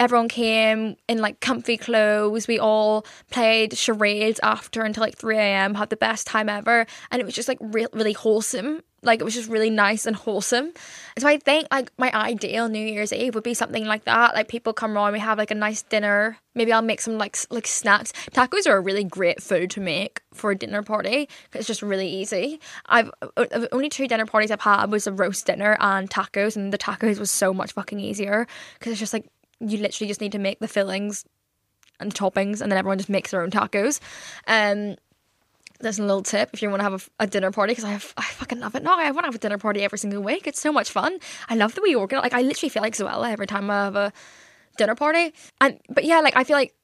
[0.00, 2.46] everyone came in like comfy clothes.
[2.46, 6.86] We all played charades after until like 3 a.m., had the best time ever.
[7.10, 8.82] And it was just like re- really wholesome.
[9.02, 10.72] Like it was just really nice and wholesome.
[11.18, 14.34] So I think like my ideal New Year's Eve would be something like that.
[14.34, 16.38] Like people come around, we have like a nice dinner.
[16.54, 18.12] Maybe I'll make some like like snacks.
[18.32, 21.28] Tacos are a really great food to make for a dinner party.
[21.54, 22.60] It's just really easy.
[22.86, 23.10] I've
[23.70, 27.18] only two dinner parties I've had was a roast dinner and tacos, and the tacos
[27.20, 28.46] was so much fucking easier
[28.78, 29.28] because it's just like
[29.60, 31.24] you literally just need to make the fillings
[32.00, 34.00] and toppings, and then everyone just makes their own tacos.
[34.46, 34.96] Um,
[35.80, 37.90] there's a little tip if you want to have a, a dinner party because I
[37.90, 38.82] have, I fucking love it.
[38.82, 40.46] No, I want to have a dinner party every single week.
[40.46, 41.18] It's so much fun.
[41.48, 42.24] I love the way you organize.
[42.24, 44.12] Like I literally feel like Zoella every time I have a
[44.76, 45.32] dinner party.
[45.60, 46.74] And but yeah, like I feel like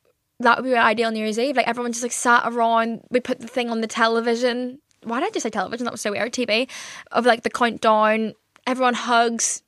[0.41, 1.57] that would be ideal New Year's Eve.
[1.57, 3.03] Like everyone just like sat around.
[3.11, 4.81] We put the thing on the television.
[5.03, 5.85] Why did I just say television?
[5.85, 6.33] That was so weird.
[6.33, 6.69] TV
[7.13, 8.35] of like the countdown.
[8.67, 9.63] Everyone hugs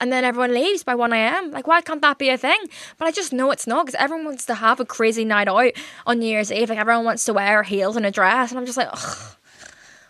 [0.00, 1.50] and then everyone leaves by 1 a.m.
[1.50, 2.58] Like, why can't that be a thing?
[2.98, 5.72] But I just know it's not because everyone wants to have a crazy night out
[6.06, 6.68] on New Year's Eve.
[6.68, 8.50] Like, everyone wants to wear heels and a dress.
[8.50, 8.96] And I'm just like,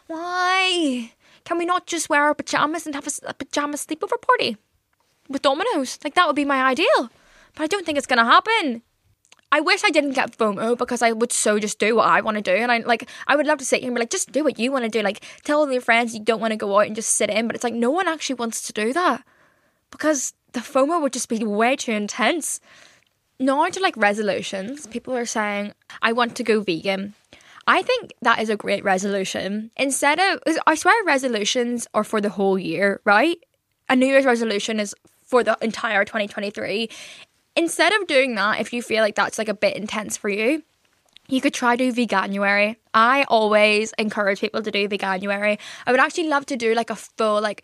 [0.06, 1.12] why?
[1.44, 4.58] Can we not just wear our pajamas and have a pajama sleepover party
[5.28, 5.98] with Domino's?
[6.04, 7.10] Like, that would be my ideal.
[7.54, 8.82] But I don't think it's going to happen.
[9.50, 12.36] I wish I didn't get FOMO because I would so just do what I want
[12.36, 12.52] to do.
[12.52, 14.58] And I like, I would love to sit here and be like, just do what
[14.58, 15.00] you want to do.
[15.00, 17.46] Like, tell all your friends you don't want to go out and just sit in.
[17.46, 19.24] But it's like, no one actually wants to do that
[19.90, 22.60] because the FOMO would just be way too intense.
[23.38, 25.72] Now to like resolutions, people are saying,
[26.02, 27.14] I want to go vegan.
[27.66, 29.70] I think that is a great resolution.
[29.76, 33.38] Instead of, I swear resolutions are for the whole year, right?
[33.88, 36.88] A New Year's resolution is for the entire 2023.
[37.56, 40.62] Instead of doing that, if you feel like that's like a bit intense for you,
[41.28, 42.76] you could try do veganuary.
[42.94, 45.58] I always encourage people to do veganuary.
[45.86, 47.62] I would actually love to do like a full like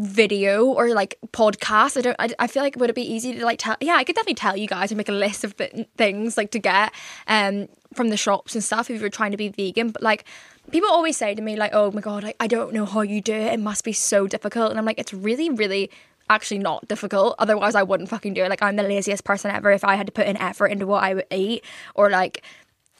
[0.00, 1.96] video or like podcast.
[1.96, 2.16] I don't.
[2.18, 3.76] I, I feel like would it be easy to like tell?
[3.80, 6.50] Yeah, I could definitely tell you guys and make a list of th- things like
[6.52, 6.92] to get
[7.26, 9.90] um from the shops and stuff if you're trying to be vegan.
[9.90, 10.24] But like
[10.70, 13.20] people always say to me like, oh my god, like, I don't know how you
[13.20, 13.52] do it.
[13.52, 14.70] It must be so difficult.
[14.70, 15.90] And I'm like, it's really, really
[16.28, 17.34] actually not difficult.
[17.38, 18.48] Otherwise, I wouldn't fucking do it.
[18.48, 21.02] Like I'm the laziest person ever if I had to put in effort into what
[21.02, 22.42] I would eat or like.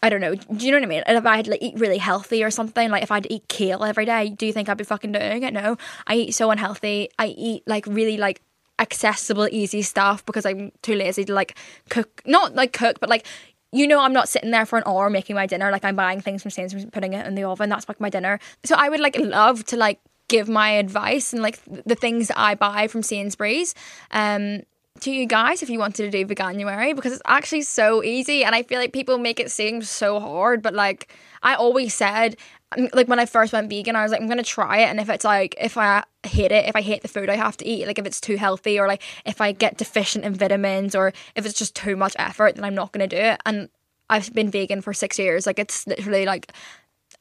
[0.03, 0.35] I don't know.
[0.35, 1.03] Do you know what I mean?
[1.07, 3.33] If I had to like, eat really healthy or something, like if I had to
[3.33, 5.53] eat kale every day, do you think I'd be fucking doing it?
[5.53, 5.77] No.
[6.07, 7.11] I eat so unhealthy.
[7.19, 8.41] I eat like really like
[8.79, 11.57] accessible, easy stuff because I'm too lazy to like
[11.91, 12.23] cook.
[12.25, 13.27] Not like cook, but like
[13.73, 15.71] you know, I'm not sitting there for an hour making my dinner.
[15.71, 17.69] Like I'm buying things from Sainsbury's, putting it in the oven.
[17.69, 18.41] That's like my dinner.
[18.65, 22.39] So I would like love to like give my advice and like the things that
[22.39, 23.75] I buy from Sainsbury's.
[24.11, 24.63] Um,
[25.03, 28.55] to you guys if you wanted to do veganuary because it's actually so easy and
[28.55, 32.37] I feel like people make it seem so hard but like I always said
[32.77, 35.01] um, like when I first went vegan I was like I'm gonna try it and
[35.01, 37.67] if it's like if I hate it if I hate the food I have to
[37.67, 41.13] eat like if it's too healthy or like if I get deficient in vitamins or
[41.35, 43.69] if it's just too much effort then I'm not gonna do it and
[44.09, 46.53] I've been vegan for six years like it's literally like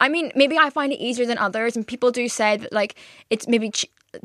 [0.02, 2.96] I mean, maybe I find it easier than others, and people do say that like
[3.30, 3.72] it's maybe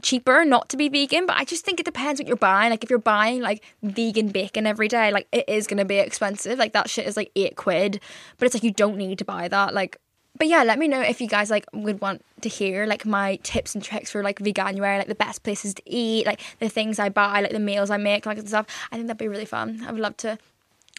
[0.03, 2.71] cheaper not to be vegan, but I just think it depends what you're buying.
[2.71, 6.59] Like if you're buying like vegan bacon every day, like it is gonna be expensive.
[6.59, 8.01] Like that shit is like eight quid,
[8.39, 9.75] but it's like you don't need to buy that.
[9.75, 9.99] Like,
[10.37, 13.37] but yeah, let me know if you guys like would want to hear like my
[13.43, 16.99] tips and tricks for like veganuary, like the best places to eat, like the things
[16.99, 18.67] I buy, like the meals I make, like stuff.
[18.91, 19.85] I think that'd be really fun.
[19.87, 20.39] I would love to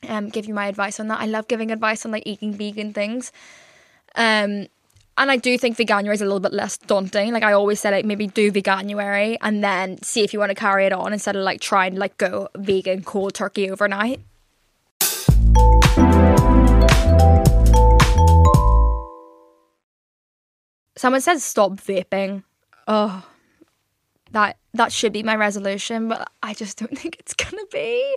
[0.08, 1.20] um give you my advice on that.
[1.20, 3.32] I love giving advice on like eating vegan things.
[4.16, 4.68] Um,
[5.18, 7.32] and I do think veganuary is a little bit less daunting.
[7.32, 10.56] Like I always say, like maybe do veganuary and then see if you want to
[10.56, 14.20] carry it on instead of like trying to like go vegan cold turkey overnight.
[20.98, 22.44] Someone says stop vaping.
[22.88, 23.26] Oh,
[24.32, 28.16] that that should be my resolution, but I just don't think it's gonna be.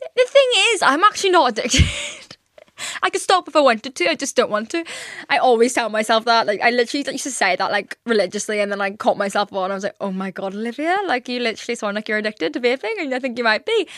[0.00, 2.37] The thing is, I'm actually not addicted.
[3.02, 4.08] I could stop if I wanted to.
[4.08, 4.84] I just don't want to.
[5.28, 6.46] I always tell myself that.
[6.46, 9.70] Like I literally used to say that like religiously, and then I caught myself on.
[9.70, 10.98] I was like, "Oh my god, Olivia!
[11.06, 13.88] Like you literally sound like you're addicted to vaping, and I think you might be."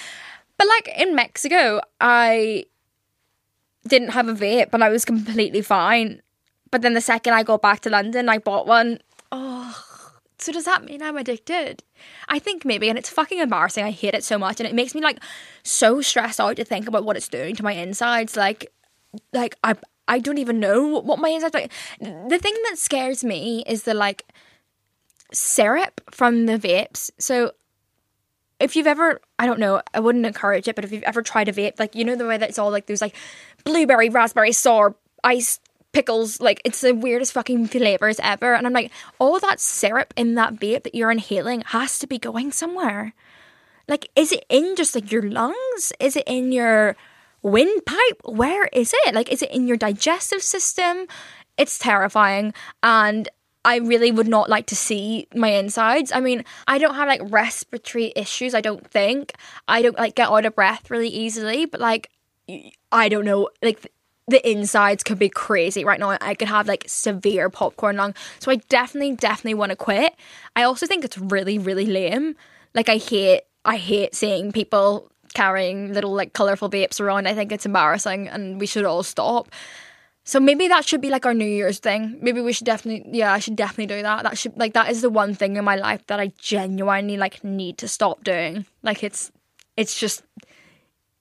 [0.59, 2.66] But like in Mexico, I
[3.87, 6.23] didn't have a vape, but I was completely fine.
[6.71, 9.01] But then the second I got back to London, I bought one.
[10.40, 11.83] So does that mean I'm addicted?
[12.29, 13.85] I think maybe, and it's fucking embarrassing.
[13.85, 15.18] I hate it so much, and it makes me like
[15.62, 18.37] so stressed out to think about what it's doing to my insides.
[18.37, 18.72] Like,
[19.33, 19.76] like I
[20.09, 21.72] I don't even know what my insides like.
[22.00, 24.26] The thing that scares me is the like
[25.33, 27.11] syrup from the vapes.
[27.18, 27.53] So
[28.59, 31.48] if you've ever, I don't know, I wouldn't encourage it, but if you've ever tried
[31.48, 33.16] a vape, like you know the way that it's all like there's like
[33.64, 35.61] blueberry, raspberry, sour, ice,
[35.92, 38.55] pickles, like it's the weirdest fucking flavors ever.
[38.55, 42.18] And I'm like, all that syrup in that vape that you're inhaling has to be
[42.18, 43.12] going somewhere.
[43.88, 45.92] like is it in just like your lungs?
[45.98, 46.96] Is it in your
[47.42, 48.20] windpipe?
[48.24, 49.14] Where is it?
[49.14, 51.07] Like is it in your digestive system?
[51.57, 53.29] It's terrifying and
[53.64, 56.12] I really would not like to see my insides.
[56.12, 59.33] I mean, I don't have like respiratory issues, I don't think.
[59.68, 62.11] I don't like get out of breath really easily, but like
[62.90, 63.92] I don't know, like
[64.29, 66.17] the insides could be crazy right now.
[66.21, 68.15] I could have like severe popcorn lung.
[68.39, 70.15] So I definitely, definitely want to quit.
[70.55, 72.37] I also think it's really, really lame.
[72.75, 77.29] Like I hate, I hate seeing people carrying little like colorful vapes around.
[77.29, 79.49] I think it's embarrassing, and we should all stop.
[80.25, 82.19] So maybe that should be like our New Year's thing.
[82.21, 84.23] Maybe we should definitely, yeah, I should definitely do that.
[84.23, 87.43] That should like that is the one thing in my life that I genuinely like
[87.43, 88.67] need to stop doing.
[88.83, 89.33] Like it's,
[89.77, 90.23] it's just,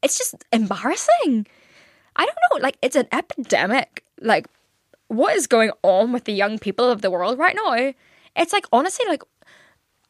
[0.03, 1.47] it's just embarrassing.
[2.19, 4.03] I don't know, like it's an epidemic.
[4.21, 4.47] Like
[5.07, 7.93] what is going on with the young people of the world right now?
[8.35, 9.23] It's like honestly like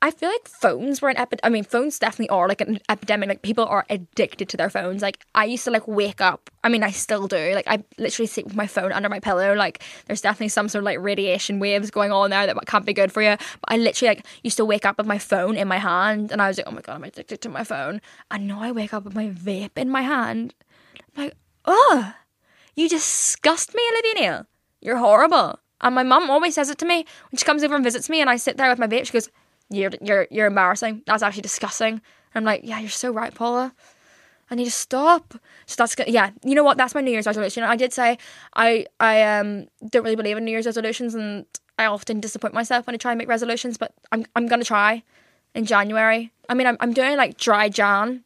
[0.01, 1.45] I feel like phones were an epidemic.
[1.45, 3.27] I mean, phones definitely are like an epidemic.
[3.27, 5.01] Like people are addicted to their phones.
[5.01, 6.49] Like I used to like wake up.
[6.63, 7.51] I mean, I still do.
[7.53, 9.53] Like I literally sleep with my phone under my pillow.
[9.53, 12.93] Like there's definitely some sort of like radiation waves going on there that can't be
[12.93, 13.35] good for you.
[13.37, 16.41] But I literally like used to wake up with my phone in my hand, and
[16.41, 17.99] I was like, oh my god, I'm addicted to my phone.
[18.31, 20.55] And now I wake up with my vape in my hand.
[21.17, 21.33] I'm like,
[21.69, 22.13] oh,
[22.75, 24.45] you disgust me, Olivia Neal.
[24.81, 25.59] You're horrible.
[25.81, 28.19] And my mum always says it to me when she comes over and visits me,
[28.19, 29.05] and I sit there with my vape.
[29.05, 29.29] She goes
[29.69, 31.03] you're you're you're embarrassing.
[31.05, 31.93] That's actually disgusting.
[31.93, 32.01] And
[32.35, 33.73] I'm like, yeah, you're so right, Paula.
[34.51, 35.35] I need to stop.
[35.67, 36.07] So that's good.
[36.07, 36.77] Yeah, you know what?
[36.77, 37.63] That's my New Year's resolution.
[37.63, 38.17] I did say
[38.55, 41.45] I I um don't really believe in New Year's resolutions, and
[41.77, 43.77] I often disappoint myself when I try and make resolutions.
[43.77, 45.03] But I'm I'm gonna try
[45.53, 46.31] in January.
[46.49, 48.23] I mean, I'm I'm doing like dry Jan,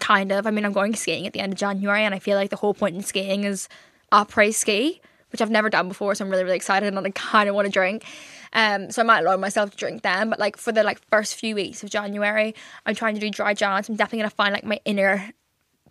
[0.00, 0.46] kind of.
[0.46, 2.56] I mean, I'm going skiing at the end of January, and I feel like the
[2.56, 3.68] whole point in skiing is
[4.12, 6.14] après ski, which I've never done before.
[6.14, 8.04] So I'm really really excited, and I kind of want to drink.
[8.52, 10.30] Um, so I might allow myself to drink then.
[10.30, 12.54] But like for the like first few weeks of January,
[12.86, 13.82] I'm trying to do dry Jan.
[13.84, 15.30] So I'm definitely gonna find like my inner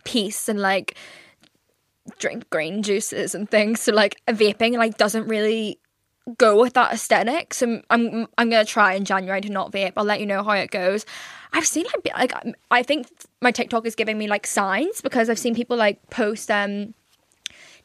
[0.04, 0.96] peace and like
[2.18, 3.80] drink green juices and things.
[3.80, 5.78] So like vaping like doesn't really
[6.36, 7.54] go with that aesthetic.
[7.54, 9.92] So I'm I'm gonna try in January to not vape.
[9.96, 11.06] I'll let you know how it goes.
[11.52, 13.08] I've seen like like I think
[13.40, 16.94] my TikTok is giving me like signs because I've seen people like post um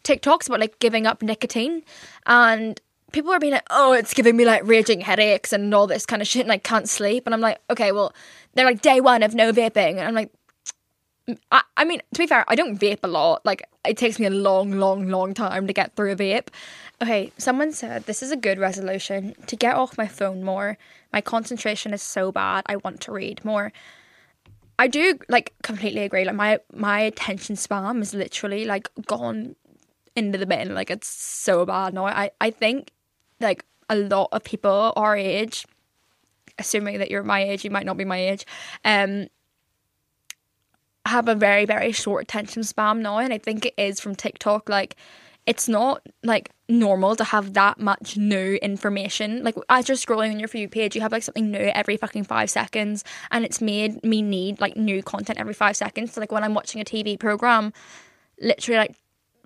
[0.04, 1.84] TikToks about like giving up nicotine
[2.25, 2.80] and
[3.15, 6.21] people are being like, oh, it's giving me like raging headaches and all this kind
[6.21, 7.25] of shit, and I can't sleep.
[7.25, 8.13] And I'm like, okay, well,
[8.54, 10.32] they're like day one of no vaping, and I'm like,
[11.51, 13.45] I, I mean, to be fair, I don't vape a lot.
[13.45, 16.49] Like, it takes me a long, long, long time to get through a vape.
[17.01, 20.77] Okay, someone said this is a good resolution to get off my phone more.
[21.11, 22.63] My concentration is so bad.
[22.67, 23.73] I want to read more.
[24.77, 26.25] I do like completely agree.
[26.25, 29.55] Like my my attention span is literally like gone
[30.15, 30.73] into the bin.
[30.73, 32.05] Like it's so bad now.
[32.05, 32.91] I I think
[33.39, 35.65] like a lot of people our age,
[36.59, 38.45] assuming that you're my age, you might not be my age,
[38.83, 39.27] um,
[41.05, 44.69] have a very very short attention span now, and I think it is from TikTok.
[44.69, 44.95] Like,
[45.45, 49.43] it's not like normal to have that much new information.
[49.43, 51.97] Like as you're scrolling on your For You page, you have like something new every
[51.97, 56.13] fucking five seconds, and it's made me need like new content every five seconds.
[56.13, 57.73] So like when I'm watching a TV program,
[58.41, 58.95] literally like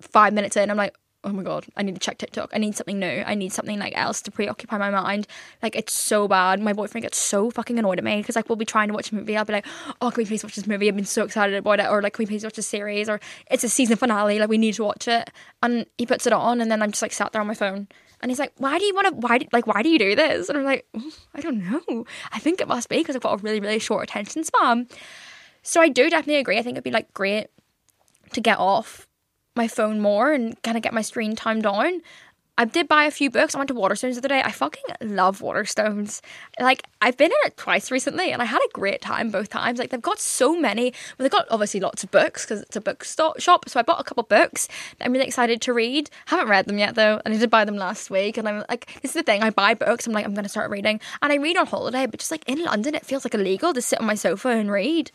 [0.00, 2.50] five minutes in, I'm like, oh my god, I need to check TikTok.
[2.54, 3.22] I need something new.
[3.26, 5.26] I need something like else to preoccupy my mind.
[5.62, 6.60] Like it's so bad.
[6.60, 9.12] My boyfriend gets so fucking annoyed at me because like we'll be trying to watch
[9.12, 9.36] a movie.
[9.36, 9.66] I'll be like,
[10.00, 10.88] oh, can we please watch this movie?
[10.88, 11.86] I've been so excited about it.
[11.88, 13.08] Or like, can we please watch a series?
[13.08, 14.38] Or it's a season finale.
[14.38, 15.30] Like we need to watch it.
[15.62, 17.88] And he puts it on, and then I'm just like sat there on my phone.
[18.22, 19.14] And he's like, why do you want to?
[19.14, 20.48] Why do, like why do you do this?
[20.48, 20.86] And I'm like,
[21.34, 22.06] I don't know.
[22.32, 24.88] I think it must be because I've got a really really short attention span.
[25.62, 26.58] So I do definitely agree.
[26.58, 27.48] I think it'd be like great
[28.32, 29.06] to get off
[29.60, 32.00] my phone more and kind of get my screen time down.
[32.56, 33.54] I did buy a few books.
[33.54, 34.42] I went to Waterstones the other day.
[34.42, 36.20] I fucking love Waterstones.
[36.58, 39.78] Like I've been in it twice recently, and I had a great time both times.
[39.78, 40.92] Like they've got so many.
[40.92, 43.68] Well, they've got obviously lots of books because it's a book shop.
[43.68, 44.68] So I bought a couple books
[44.98, 46.10] that I'm really excited to read.
[46.26, 48.36] Haven't read them yet though, and I did buy them last week.
[48.36, 49.42] And I'm like, this is the thing.
[49.42, 50.06] I buy books.
[50.06, 52.04] I'm like, I'm gonna start reading, and I read on holiday.
[52.04, 54.70] But just like in London, it feels like illegal to sit on my sofa and
[54.70, 55.10] read.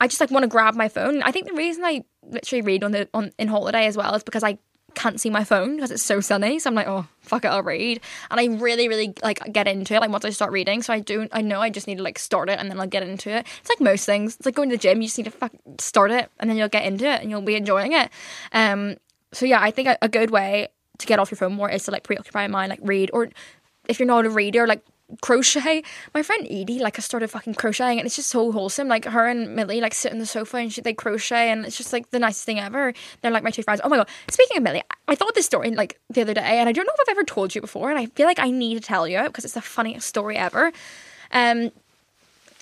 [0.00, 1.22] I just like want to grab my phone.
[1.22, 4.22] I think the reason I literally read on the on in holiday as well is
[4.22, 4.58] because I
[4.94, 6.58] can't see my phone because it's so sunny.
[6.58, 8.00] So I'm like, oh fuck it, I'll read.
[8.30, 10.00] And I really, really like get into it.
[10.00, 11.28] Like once I start reading, so I do.
[11.32, 13.46] I know I just need to like start it and then I'll get into it.
[13.60, 14.36] It's like most things.
[14.36, 15.00] It's like going to the gym.
[15.00, 17.42] You just need to fuck start it and then you'll get into it and you'll
[17.42, 18.10] be enjoying it.
[18.52, 18.96] Um.
[19.32, 21.84] So yeah, I think a, a good way to get off your phone more is
[21.84, 23.28] to like preoccupy your mind, like read or
[23.88, 24.84] if you're not a reader, like
[25.22, 25.82] crochet.
[26.14, 28.88] My friend Edie, like, I started fucking crocheting, and it's just so wholesome.
[28.88, 31.76] Like, her and Millie, like, sit on the sofa and she, they crochet, and it's
[31.76, 32.92] just like the nicest thing ever.
[33.20, 33.80] They're like my two friends.
[33.84, 34.08] Oh my god!
[34.28, 36.92] Speaking of Millie, I thought this story like the other day, and I don't know
[36.94, 39.22] if I've ever told you before, and I feel like I need to tell you
[39.24, 40.72] because it's the funniest story ever.
[41.32, 41.70] Um,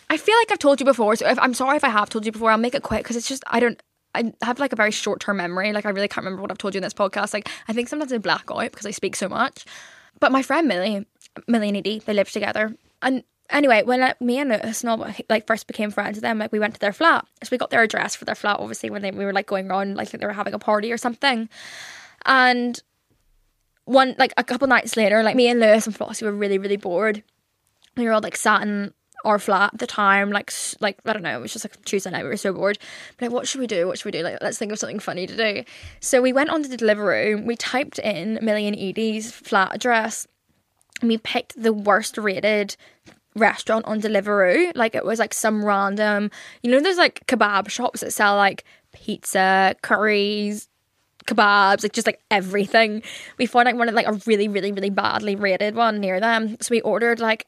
[0.09, 2.27] I feel like I've told you before, so if, I'm sorry if I have told
[2.27, 2.51] you before.
[2.51, 3.81] I'll make it quick because it's just I don't.
[4.15, 5.73] I have like a very short term memory.
[5.73, 7.35] Like I really can't remember what I've told you in this podcast.
[7.35, 9.65] Like I think sometimes I black out because I speak so much.
[10.21, 11.07] But my friend Millie,
[11.47, 12.75] Millie and they lived together.
[13.03, 14.85] And anyway, when me and Lewis
[15.29, 17.27] like first became friends with them, like we went to their flat.
[17.43, 18.59] So we got their address for their flat.
[18.61, 20.99] Obviously, when they, we were like going around, like they were having a party or
[20.99, 21.49] something.
[22.25, 22.83] And
[23.85, 26.77] one like a couple nights later, like me and Lewis and Flossie were really really
[26.77, 27.23] bored.
[27.97, 28.93] We were all like sat in
[29.25, 32.11] our flat at the time, like like I don't know, it was just like Tuesday
[32.11, 32.23] night.
[32.23, 32.79] We were so bored.
[33.17, 33.87] But like, what should we do?
[33.87, 34.23] What should we do?
[34.23, 35.65] Like, let's think of something funny to do.
[36.01, 37.45] So we went onto the Deliveroo.
[37.45, 40.27] We typed in Millie and Edie's flat address,
[41.03, 42.77] we picked the worst rated
[43.35, 44.73] restaurant on Deliveroo.
[44.75, 46.31] Like it was like some random,
[46.63, 50.69] you know, there's like kebab shops that sell like pizza, curries,
[51.27, 53.03] kebabs, like just like everything.
[53.39, 56.57] We found like one of like a really, really, really badly rated one near them.
[56.61, 57.47] So we ordered like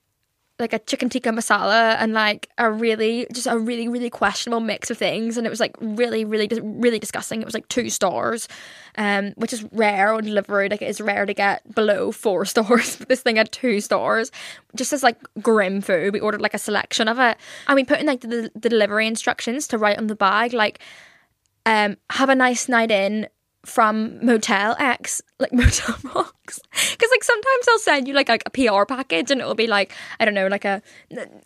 [0.58, 4.90] like a chicken tikka masala and like a really just a really really questionable mix
[4.90, 5.36] of things.
[5.36, 7.40] And it was like really really really disgusting.
[7.40, 8.48] It was like two stars
[8.96, 10.70] um which is rare on Deliveroo.
[10.70, 14.32] Like it's rare to get below four stars but this thing had two stars
[14.74, 16.12] just as like grim food.
[16.12, 17.36] We ordered like a selection of it.
[17.68, 20.80] And we put in like the, the delivery instructions to write on the bag like
[21.66, 23.28] um have a nice night in
[23.64, 26.60] from Motel X, like Motel Rocks.
[26.70, 29.92] Because like sometimes they'll send you like, like a PR package and it'll be like,
[30.20, 30.82] I don't know, like a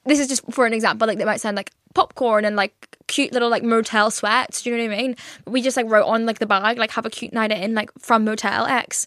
[0.05, 3.33] this is just for an example, like they might send like popcorn and like cute
[3.33, 4.63] little like motel sweats.
[4.63, 5.17] Do you know what I mean?
[5.47, 7.91] We just like wrote on like the bag, like have a cute night in, like
[7.99, 9.07] from Motel X.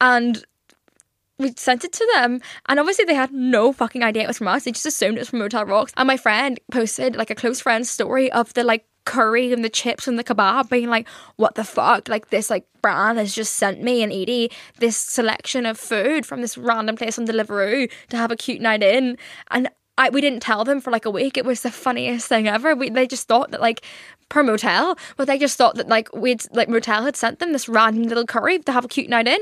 [0.00, 0.44] And
[1.38, 4.48] we sent it to them and obviously they had no fucking idea it was from
[4.48, 7.34] us they just assumed it was from motel rocks and my friend posted like a
[7.34, 11.08] close friend story of the like curry and the chips and the kebab being like
[11.36, 15.64] what the fuck like this like brand has just sent me and Edie this selection
[15.64, 19.16] of food from this random place on Deliveroo to have a cute night in
[19.50, 21.38] and I, we didn't tell them for like a week.
[21.38, 22.74] It was the funniest thing ever.
[22.74, 23.82] We, they just thought that like
[24.28, 27.66] per motel, but they just thought that like we'd like motel had sent them this
[27.66, 29.40] random little curry to have a cute night in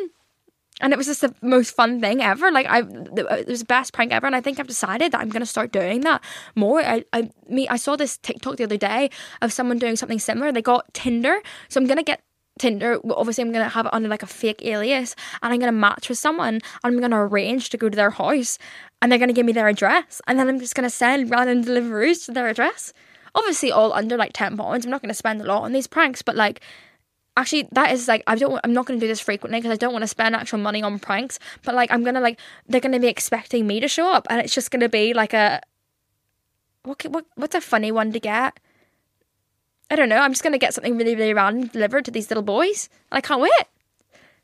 [0.85, 2.53] and it was just the most fun thing ever.
[2.53, 5.31] Like I, it was the best prank ever, and I think I've decided that I'm
[5.31, 6.23] gonna start doing that
[6.55, 6.85] more.
[6.85, 9.09] I, I, me, I saw this TikTok the other day
[9.41, 10.53] of someone doing something similar.
[10.53, 12.23] They got Tinder, so I'm gonna get
[12.59, 13.01] Tinder.
[13.11, 16.19] Obviously, I'm gonna have it under like a fake alias, and I'm gonna match with
[16.19, 18.59] someone, and I'm gonna arrange to go to their house,
[19.01, 22.27] and they're gonna give me their address, and then I'm just gonna send random deliveries
[22.27, 22.93] to their address.
[23.35, 24.85] Obviously, all under like ten pounds.
[24.85, 26.61] I'm not gonna spend a lot on these pranks, but like
[27.37, 29.77] actually that is like I don't I'm not going to do this frequently because I
[29.77, 32.81] don't want to spend actual money on pranks but like I'm going to like they're
[32.81, 35.33] going to be expecting me to show up and it's just going to be like
[35.33, 35.61] a
[36.85, 38.59] what, what what's a funny one to get?
[39.91, 42.31] I don't know I'm just going to get something really really random delivered to these
[42.31, 43.53] little boys and I can't wait.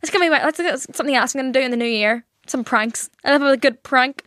[0.02, 1.84] It's going to be my, that's something else I'm going to do in the new
[1.84, 3.10] year some pranks.
[3.24, 4.24] I love a good prank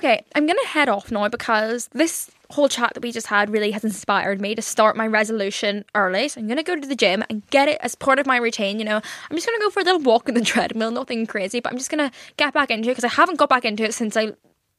[0.00, 3.70] Okay, I'm gonna head off now because this whole chat that we just had really
[3.72, 6.26] has inspired me to start my resolution early.
[6.26, 8.78] So I'm gonna go to the gym and get it as part of my routine.
[8.78, 11.60] You know, I'm just gonna go for a little walk on the treadmill, nothing crazy,
[11.60, 13.92] but I'm just gonna get back into it because I haven't got back into it
[13.92, 14.32] since I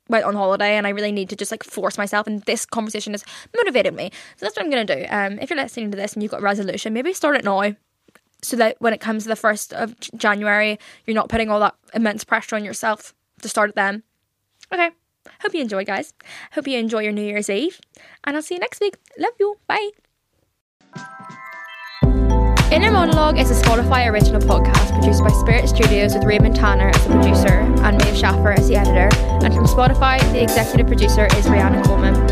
[0.09, 3.13] went on holiday and I really need to just like force myself and this conversation
[3.13, 3.23] has
[3.55, 4.09] motivated me.
[4.37, 5.05] So that's what I'm gonna do.
[5.07, 7.75] Um if you're listening to this and you've got a resolution, maybe start it now.
[8.41, 11.75] So that when it comes to the first of January, you're not putting all that
[11.93, 13.13] immense pressure on yourself
[13.43, 14.01] to start it then.
[14.73, 14.89] Okay.
[15.41, 16.13] Hope you enjoy, guys.
[16.53, 17.79] Hope you enjoy your New Year's Eve.
[18.23, 18.95] And I'll see you next week.
[19.17, 19.57] Love you.
[19.67, 19.89] Bye.
[22.71, 27.05] Inner Monologue is a Spotify original podcast produced by Spirit Studios with Raymond Tannor as
[27.05, 29.09] the producer and Maeve Schaffer as the editor.
[29.45, 32.30] And from Spotify, the executive producer is Rihanna Coleman.